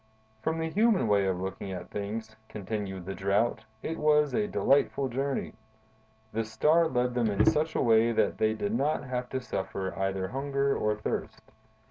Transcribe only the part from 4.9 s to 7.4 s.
journey. The Star led them